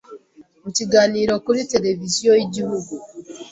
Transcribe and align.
Mu 0.61 0.69
kiganiro 0.77 1.33
kuri 1.45 1.61
Televiziyo 1.73 2.31
y’Igihugu, 2.39 2.93